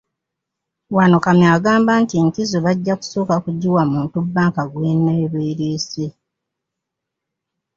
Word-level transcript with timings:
Wano 0.95 1.17
Kamya 1.25 1.47
agamba 1.57 1.91
nti 2.03 2.13
enkizo 2.21 2.57
bajja 2.65 2.93
kusooka 2.99 3.35
kugiwa 3.43 3.83
muntu 3.91 4.17
bbanka 4.25 4.63
gw'enaaba 4.71 5.39
ereese. 5.51 6.05